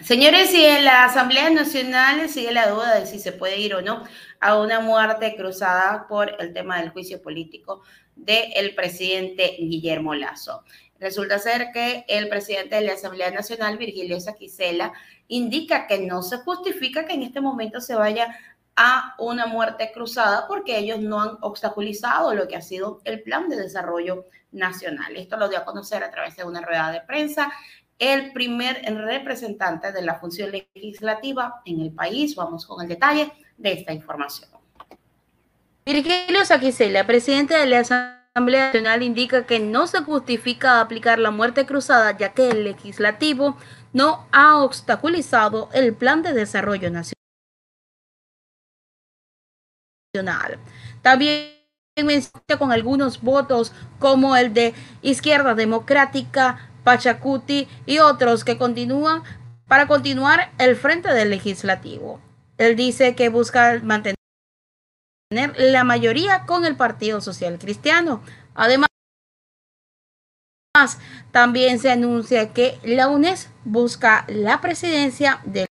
Señores, 0.00 0.52
y 0.54 0.64
en 0.64 0.84
la 0.84 1.04
Asamblea 1.04 1.50
Nacional 1.50 2.28
sigue 2.28 2.52
la 2.52 2.70
duda 2.70 2.98
de 2.98 3.06
si 3.06 3.18
se 3.18 3.30
puede 3.30 3.58
ir 3.58 3.74
o 3.74 3.82
no 3.82 4.02
a 4.40 4.58
una 4.58 4.80
muerte 4.80 5.36
cruzada 5.36 6.06
por 6.08 6.34
el 6.40 6.52
tema 6.52 6.80
del 6.80 6.90
juicio 6.90 7.20
político 7.22 7.82
del 8.16 8.74
presidente 8.74 9.56
Guillermo 9.58 10.14
Lazo. 10.14 10.64
Resulta 10.98 11.38
ser 11.38 11.72
que 11.72 12.04
el 12.08 12.28
presidente 12.28 12.76
de 12.76 12.82
la 12.82 12.94
Asamblea 12.94 13.30
Nacional, 13.30 13.76
Virgilio 13.76 14.18
Saquicela, 14.18 14.92
indica 15.28 15.86
que 15.86 16.00
no 16.00 16.22
se 16.22 16.38
justifica 16.38 17.04
que 17.04 17.12
en 17.12 17.22
este 17.22 17.40
momento 17.40 17.80
se 17.80 17.94
vaya 17.94 18.34
a 18.74 19.14
una 19.18 19.46
muerte 19.46 19.92
cruzada 19.92 20.46
porque 20.48 20.78
ellos 20.78 21.00
no 21.00 21.20
han 21.20 21.36
obstaculizado 21.42 22.34
lo 22.34 22.48
que 22.48 22.56
ha 22.56 22.62
sido 22.62 23.00
el 23.04 23.22
plan 23.22 23.48
de 23.48 23.56
desarrollo 23.56 24.24
nacional. 24.52 25.16
Esto 25.16 25.36
lo 25.36 25.48
dio 25.48 25.58
a 25.58 25.64
conocer 25.64 26.02
a 26.02 26.10
través 26.10 26.36
de 26.36 26.44
una 26.44 26.62
rueda 26.62 26.90
de 26.90 27.02
prensa 27.02 27.52
el 27.98 28.32
primer 28.32 28.82
representante 28.82 29.92
de 29.92 30.02
la 30.02 30.16
función 30.16 30.50
legislativa 30.50 31.62
en 31.64 31.80
el 31.80 31.92
país. 31.92 32.34
Vamos 32.34 32.66
con 32.66 32.82
el 32.82 32.88
detalle 32.88 33.32
de 33.56 33.72
esta 33.72 33.92
información. 33.92 34.50
Virgilio 35.84 36.44
Saquicela, 36.44 37.06
presidente 37.06 37.54
de 37.54 37.66
la 37.66 37.80
Asamblea 37.80 38.66
Nacional, 38.66 39.02
indica 39.02 39.46
que 39.46 39.58
no 39.58 39.86
se 39.86 40.02
justifica 40.02 40.80
aplicar 40.80 41.18
la 41.18 41.30
muerte 41.30 41.66
cruzada 41.66 42.16
ya 42.16 42.32
que 42.32 42.50
el 42.50 42.64
legislativo 42.64 43.56
no 43.92 44.26
ha 44.32 44.58
obstaculizado 44.58 45.68
el 45.72 45.94
plan 45.94 46.22
de 46.22 46.32
desarrollo 46.32 46.90
nacional. 46.90 47.16
También 51.02 51.62
con 52.58 52.72
algunos 52.72 53.20
votos 53.20 53.72
como 53.98 54.36
el 54.36 54.54
de 54.54 54.74
Izquierda 55.02 55.54
Democrática, 55.54 56.70
Pachacuti 56.84 57.68
y 57.86 57.98
otros 57.98 58.44
que 58.44 58.58
continúan 58.58 59.22
para 59.68 59.86
continuar 59.86 60.52
el 60.58 60.76
frente 60.76 61.12
del 61.12 61.30
legislativo. 61.30 62.20
Él 62.58 62.76
dice 62.76 63.14
que 63.14 63.28
busca 63.28 63.80
mantener 63.82 64.16
la 65.56 65.84
mayoría 65.84 66.44
con 66.46 66.64
el 66.64 66.76
Partido 66.76 67.20
Social 67.20 67.58
Cristiano. 67.58 68.22
Además, 68.54 68.88
también 71.30 71.78
se 71.78 71.90
anuncia 71.90 72.52
que 72.52 72.78
la 72.82 73.08
UNES 73.08 73.50
busca 73.64 74.24
la 74.28 74.60
presidencia 74.60 75.40
del 75.44 75.66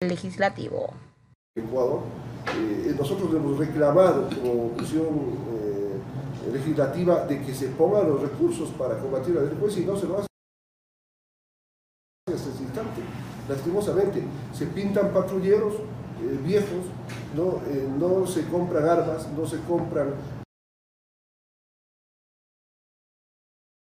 legislativo. 0.00 0.94
Ecuador, 1.56 2.02
eh, 2.54 2.94
nosotros 2.98 3.34
hemos 3.34 3.58
reclamado 3.58 4.28
como 4.28 4.66
opción 4.66 5.38
eh, 5.52 5.65
de 6.76 7.42
que 7.42 7.54
se 7.54 7.68
pongan 7.68 8.06
los 8.06 8.20
recursos 8.20 8.68
para 8.70 8.98
combatir 8.98 9.34
la 9.34 9.42
delincuencia 9.42 9.82
y 9.82 9.86
no 9.86 9.96
se 9.96 10.06
lo 10.06 10.18
hace 10.18 10.26
hasta 12.26 12.50
este 12.50 12.62
instante. 12.62 13.00
Lastimosamente, 13.48 14.22
se 14.52 14.66
pintan 14.66 15.12
patrulleros 15.12 15.74
eh, 15.74 16.38
viejos, 16.44 16.84
no, 17.34 17.62
eh, 17.66 17.88
no 17.98 18.26
se 18.26 18.46
compran 18.48 18.86
armas, 18.86 19.26
no 19.32 19.46
se 19.46 19.58
compran 19.62 20.14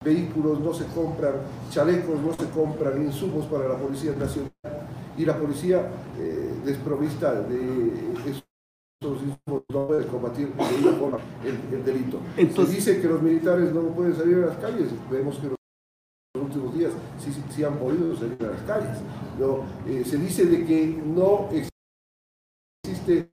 vehículos, 0.02 0.60
no 0.60 0.72
se 0.72 0.86
compran 0.86 1.34
chalecos, 1.70 2.18
no 2.20 2.32
se 2.32 2.48
compran 2.50 3.02
insumos 3.02 3.44
para 3.46 3.68
la 3.68 3.76
Policía 3.76 4.12
Nacional 4.12 4.50
y 5.18 5.26
la 5.26 5.36
policía 5.36 5.90
eh, 6.18 6.54
desprovista 6.64 7.42
de 7.42 8.40
no 9.02 9.60
pueden 9.86 10.08
combatir 10.08 10.52
de 10.52 10.88
una 10.88 10.92
forma 10.98 11.18
el, 11.42 11.84
delito. 11.84 12.20
se 12.36 12.66
dice 12.66 13.00
que 13.00 13.08
los 13.08 13.22
militares 13.22 13.72
no 13.72 13.80
pueden 13.94 14.14
salir 14.14 14.36
a 14.36 14.46
las 14.48 14.58
calles, 14.58 14.90
vemos 15.10 15.38
que 15.38 15.46
los 15.48 16.44
últimos 16.44 16.74
días 16.74 16.92
sí, 17.18 17.32
sí, 17.48 17.64
han 17.64 17.78
podido 17.78 18.14
salir 18.14 18.36
a 18.40 18.50
las 18.50 18.62
calles. 18.62 18.98
Eh, 19.88 20.04
se 20.04 20.18
dice 20.18 20.44
de 20.44 20.66
que 20.66 20.86
no 20.86 21.48
existe 22.84 23.30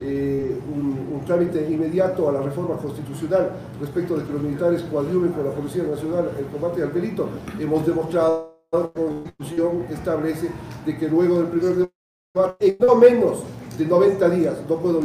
eh, 0.00 0.60
un, 0.74 1.22
trámite 1.26 1.70
inmediato 1.70 2.28
a 2.28 2.32
la 2.32 2.42
reforma 2.42 2.76
constitucional 2.76 3.50
respecto 3.80 4.16
de 4.16 4.26
que 4.26 4.32
los 4.34 4.42
militares 4.42 4.82
coadyuven 4.82 5.32
con 5.32 5.46
la 5.46 5.52
Policía 5.52 5.84
Nacional 5.84 6.30
el 6.38 6.46
combate 6.46 6.82
al 6.82 6.92
delito. 6.92 7.28
Hemos 7.58 7.86
demostrado 7.86 8.60
que 8.70 8.78
la 8.78 8.88
Constitución 8.88 9.86
establece 9.90 10.50
de 10.84 10.98
que 10.98 11.08
luego 11.08 11.42
del 11.42 11.48
primer 11.48 11.90
debate, 12.34 12.76
en 12.78 12.86
no 12.86 12.94
menos 12.94 13.44
de 13.78 13.86
90 13.86 14.30
días 14.30 14.56
no 14.68 14.76
puedo 14.76 15.00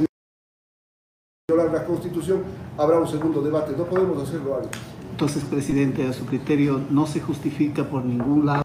violar 1.48 1.72
la 1.72 1.86
Constitución, 1.86 2.44
habrá 2.78 3.00
un 3.00 3.08
segundo 3.08 3.42
debate. 3.42 3.74
No 3.76 3.86
podemos 3.86 4.22
hacerlo 4.22 4.58
antes. 4.58 4.80
Entonces, 5.12 5.44
presidente, 5.44 6.08
a 6.08 6.14
su 6.14 6.26
criterio, 6.26 6.80
no 6.90 7.06
se 7.08 7.20
justifica 7.20 7.84
por 7.84 8.06
ningún 8.06 8.46
lado 8.46 8.64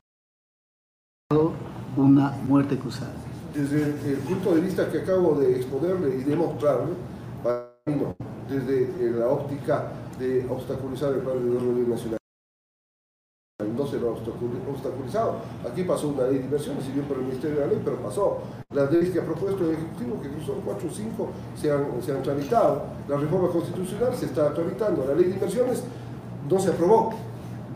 una 1.96 2.30
muerte 2.46 2.78
cruzada. 2.78 3.14
Desde 3.54 3.84
el, 3.84 4.18
punto 4.18 4.54
de 4.54 4.60
vista 4.60 4.90
que 4.90 4.98
acabo 4.98 5.38
de 5.40 5.56
exponerle 5.56 6.16
y 6.16 6.24
demostrarle, 6.24 6.92
desde 8.48 9.10
la 9.18 9.28
óptica 9.28 9.92
de 10.18 10.46
obstaculizar 10.48 11.12
el 11.14 11.20
plan 11.20 11.38
de 11.38 11.50
desarrollo 11.50 11.88
nacional 11.88 12.18
no 13.98 14.16
se 14.16 14.24
lo 14.24 14.70
ha 14.70 14.72
obstaculizado. 14.72 15.36
Aquí 15.70 15.84
pasó 15.84 16.08
una 16.08 16.24
ley 16.24 16.38
de 16.38 16.44
inversiones, 16.44 16.84
si 16.84 16.92
bien 16.92 17.06
por 17.06 17.18
el 17.18 17.24
Ministerio 17.24 17.60
de 17.60 17.66
la 17.66 17.72
Ley, 17.72 17.82
pero 17.84 17.96
pasó. 17.98 18.38
Las 18.70 18.90
leyes 18.90 19.10
que 19.10 19.20
ha 19.20 19.24
propuesto 19.24 19.64
el 19.64 19.76
Ejecutivo, 19.76 20.20
que 20.20 20.28
son 20.44 20.60
cuatro 20.62 20.88
o 20.88 20.92
cinco, 20.92 21.28
se 21.54 21.70
han, 21.70 22.02
se 22.02 22.12
han 22.12 22.22
tramitado. 22.22 22.84
La 23.08 23.16
reforma 23.16 23.48
constitucional 23.48 24.14
se 24.14 24.26
está 24.26 24.52
tramitando. 24.52 25.04
La 25.06 25.14
ley 25.14 25.24
de 25.24 25.34
inversiones 25.34 25.82
no 26.48 26.58
se 26.58 26.70
aprobó, 26.70 27.14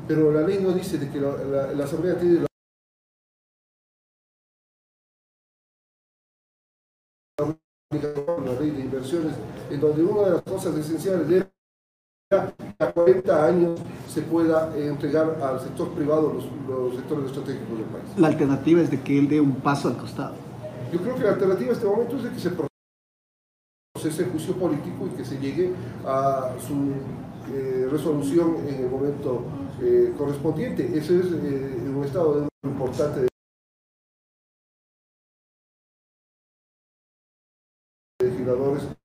pero 0.06 0.32
la 0.32 0.42
ley 0.42 0.58
no 0.60 0.72
dice 0.72 0.98
de 0.98 1.10
que 1.10 1.20
la, 1.20 1.84
Asamblea 1.84 2.18
tiene 2.18 2.40
la 2.40 2.48
la 7.90 8.60
ley 8.60 8.70
de 8.70 8.80
inversiones, 8.80 9.34
en 9.70 9.80
donde 9.80 10.02
una 10.02 10.22
de 10.22 10.30
las 10.32 10.42
cosas 10.42 10.76
esenciales 10.76 11.28
de 11.28 11.57
a 12.30 12.92
40 12.92 13.46
años 13.46 13.80
se 14.06 14.20
pueda 14.20 14.76
eh, 14.76 14.88
entregar 14.88 15.38
al 15.42 15.60
sector 15.60 15.90
privado 15.92 16.34
los, 16.34 16.44
los, 16.68 16.94
sectores 16.96 17.26
estratégicos 17.26 17.78
del 17.78 17.86
país. 17.86 18.04
La 18.18 18.28
alternativa 18.28 18.82
es 18.82 18.90
de 18.90 19.00
que 19.00 19.18
él 19.18 19.28
dé 19.28 19.40
un 19.40 19.56
paso 19.56 19.88
al 19.88 19.96
costado. 19.96 20.34
Yo 20.92 21.00
creo 21.00 21.14
que 21.14 21.22
la 21.22 21.30
alternativa 21.30 21.70
en 21.70 21.74
este 21.74 21.86
momento 21.86 22.16
es 22.16 22.24
de 22.24 22.30
que 22.30 22.38
se 22.38 22.50
procese 23.94 24.24
el 24.24 24.30
juicio 24.30 24.54
político 24.56 25.08
y 25.10 25.16
que 25.16 25.24
se 25.24 25.38
llegue 25.38 25.72
a 26.04 26.52
su 26.66 26.92
eh, 27.54 27.88
resolución 27.90 28.56
en 28.68 28.74
el 28.74 28.90
momento 28.90 29.44
eh, 29.80 30.12
correspondiente. 30.18 30.86
Ese 30.98 31.20
es 31.20 31.26
un 31.26 32.02
estado 32.04 32.42
de 32.42 32.48
importante 32.68 33.20
de 33.20 33.28
legisladores 38.20 38.97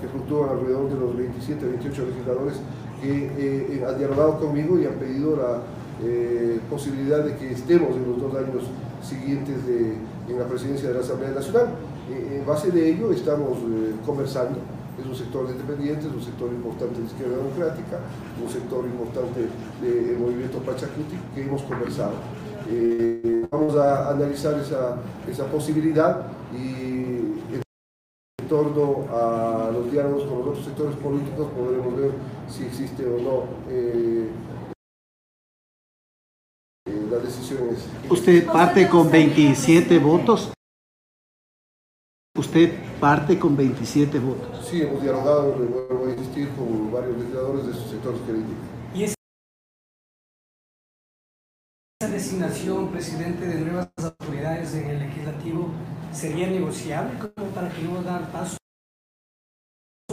que 0.00 0.08
fluctúan 0.08 0.50
alrededor 0.50 0.88
de 0.88 0.98
los 0.98 1.16
27, 1.16 1.66
28 1.66 2.06
legisladores 2.06 2.54
que 3.00 3.30
eh, 3.38 3.84
han 3.86 3.98
dialogado 3.98 4.38
conmigo 4.38 4.78
y 4.78 4.86
han 4.86 4.94
pedido 4.94 5.36
la 5.36 5.62
eh, 6.02 6.60
posibilidad 6.70 7.24
de 7.24 7.36
que 7.36 7.52
estemos 7.52 7.94
en 7.96 8.08
los 8.08 8.20
dos 8.20 8.34
años 8.34 8.64
siguientes 9.02 9.56
en 9.66 10.38
la 10.38 10.44
presidencia 10.46 10.88
de 10.88 10.94
la 10.94 11.00
Asamblea 11.00 11.30
Nacional. 11.30 11.68
Eh, 12.10 12.38
en 12.40 12.46
base 12.46 12.70
de 12.70 12.90
ello 12.90 13.12
estamos 13.12 13.58
conversando, 14.04 14.58
es 15.00 15.06
un 15.06 15.14
sector 15.14 15.48
independiente, 15.50 16.06
es 16.06 16.12
un 16.12 16.22
sector 16.22 16.50
importante 16.50 17.00
de 17.00 17.06
izquierda 17.06 17.36
democrática, 17.36 17.98
un 18.42 18.50
sector 18.50 18.84
importante 18.84 19.46
del 19.80 20.18
movimiento 20.18 20.58
Pachacuti 20.58 21.16
que 21.34 21.42
hemos 21.42 21.62
conversado. 21.62 22.14
vamos 23.50 23.76
a 23.76 24.10
analizar 24.10 24.58
esa, 24.58 24.96
esa 25.30 25.44
posibilidad 25.46 26.26
y 26.52 27.67
torno 28.48 29.04
a 29.10 29.70
los 29.72 29.90
diálogos 29.92 30.24
con 30.24 30.38
los 30.38 30.48
otros 30.48 30.64
sectores 30.64 30.96
políticos 30.96 31.48
podremos 31.56 31.96
ver 31.96 32.12
si 32.48 32.64
existe 32.64 33.04
o 33.04 33.18
no 33.18 33.44
eh, 33.68 34.30
eh, 36.86 37.06
las 37.10 37.22
decisiones. 37.22 37.86
¿Usted 38.08 38.46
parte 38.46 38.88
con 38.88 39.10
27 39.10 39.98
votos? 39.98 40.52
¿Usted 42.36 42.72
parte 43.00 43.38
con 43.38 43.56
27 43.56 44.18
votos? 44.18 44.66
Sí, 44.66 44.82
hemos 44.82 45.02
dialogado, 45.02 45.52
vuelvo 45.52 46.06
a 46.06 46.10
insistir, 46.10 46.48
con 46.50 46.92
varios 46.92 47.18
legisladores 47.18 47.66
de 47.66 47.72
esos 47.72 47.90
sectores 47.90 48.20
que 48.22 48.32
designación, 52.18 52.88
presidente, 52.88 53.46
de 53.46 53.60
nuevas 53.60 53.90
autoridades 54.02 54.74
en 54.74 54.90
el 54.90 54.98
legislativo 54.98 55.68
sería 56.12 56.48
negociable 56.48 57.16
como 57.16 57.46
para 57.50 57.70
que 57.70 57.82
no 57.82 58.02
dar 58.02 58.32
paso 58.32 58.56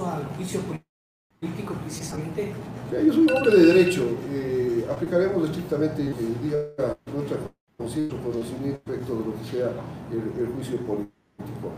al 0.05 0.25
juicio 0.35 0.61
político 0.61 1.73
precisamente? 1.81 2.53
yo 2.91 3.11
soy 3.11 3.23
un 3.23 3.31
hombre 3.31 3.57
de 3.57 3.65
derecho, 3.65 4.03
eh, 4.29 4.85
aplicaremos 4.87 5.49
estrictamente, 5.49 6.03
eh, 6.03 6.15
diga 6.43 6.95
nuestra 7.11 7.37
conciencia, 7.75 8.19
conocimiento 8.21 8.81
respecto 8.85 9.15
de 9.15 9.25
lo 9.25 9.37
que 9.39 9.45
sea 9.45 9.69
el, 10.11 10.47
juicio 10.53 10.77
político. 10.85 11.71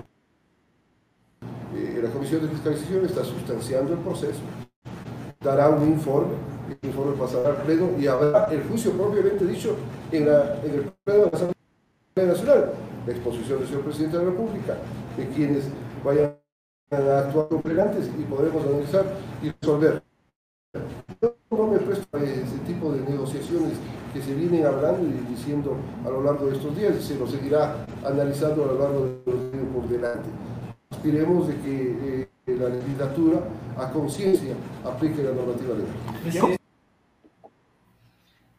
Eh, 1.74 2.02
la 2.04 2.10
Comisión 2.10 2.42
de 2.42 2.50
Fiscalización 2.50 3.06
está 3.06 3.24
sustanciando 3.24 3.94
el 3.94 4.00
proceso, 4.00 4.42
dará 5.40 5.70
un 5.70 5.88
informe 5.88 6.57
el 6.70 6.90
informe 6.90 7.16
pasará 7.18 7.50
al 7.50 7.58
Pleno 7.64 7.90
y 8.00 8.08
habrá 8.08 8.46
el 8.46 8.64
juicio 8.64 8.92
propiamente 8.92 9.46
dicho 9.46 9.76
en, 10.12 10.24
en 10.24 10.74
el 10.74 10.92
Pleno 11.04 11.26
de 11.26 11.32
la 11.32 11.38
Asamblea 11.38 11.56
Nacional, 12.16 12.74
la 13.06 13.14
exposición 13.14 13.60
del 13.60 13.68
señor 13.68 13.84
Presidente 13.84 14.18
de 14.18 14.24
la 14.24 14.30
República, 14.32 14.78
de 15.18 15.28
quienes 15.30 15.66
vayan 16.04 16.36
a 16.92 17.20
actuar 17.20 17.48
como 17.50 17.62
y 17.62 18.24
podremos 18.24 18.66
analizar 18.66 19.06
y 19.44 19.52
resolver. 19.62 20.02
no 21.52 21.68
me 21.68 21.80
presto 21.80 22.18
a 22.18 22.24
ese 22.24 22.58
tipo 22.66 22.92
de 22.92 23.02
negociaciones 23.02 23.74
que 24.14 24.22
se 24.22 24.34
vienen 24.34 24.66
hablando 24.66 25.04
y 25.04 25.34
diciendo 25.34 25.76
a 26.06 26.10
lo 26.10 26.24
largo 26.24 26.46
de 26.48 26.56
estos 26.56 26.76
días 26.78 26.96
y 26.98 27.04
se 27.04 27.20
lo 27.20 27.28
seguirá 27.28 27.86
analizando 28.06 28.64
a 28.64 28.68
lo 28.68 28.80
largo 28.80 29.06
de 29.06 29.32
los 29.32 29.52
días 29.52 29.66
por 29.74 29.88
delante. 29.90 30.30
Aspiremos 30.90 31.48
de 31.50 31.56
que 31.58 32.17
eh, 32.17 32.17
la 32.58 32.70
legislatura 32.70 33.40
a 33.78 33.92
conciencia 33.92 34.56
aplique 34.84 35.24
la 35.24 35.32
normativa 35.32 35.76
legal. 35.76 36.58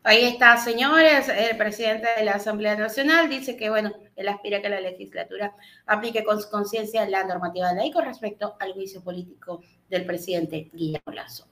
Ahí 0.04 0.24
está, 0.24 0.56
señores, 0.56 1.28
el 1.28 1.56
presidente 1.58 2.08
de 2.16 2.24
la 2.24 2.32
Asamblea 2.36 2.76
Nacional 2.76 3.28
dice 3.28 3.56
que, 3.58 3.68
bueno, 3.68 3.92
él 4.16 4.28
aspira 4.28 4.58
a 4.58 4.62
que 4.62 4.70
la 4.70 4.80
legislatura 4.80 5.54
aplique 5.84 6.24
con 6.24 6.40
conciencia 6.50 7.06
la 7.06 7.24
normativa 7.24 7.68
de 7.68 7.82
ley 7.82 7.92
con 7.92 8.06
respecto 8.06 8.56
al 8.58 8.72
juicio 8.72 9.02
político 9.02 9.60
del 9.90 10.06
presidente 10.06 10.70
Guillermo 10.72 11.12
Lazo. 11.12 11.46